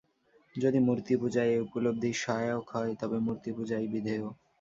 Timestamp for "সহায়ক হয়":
2.15-2.93